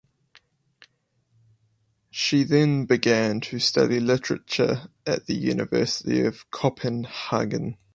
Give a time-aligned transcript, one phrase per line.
[2.09, 7.77] She then began to study literature at the University of Copenhagen.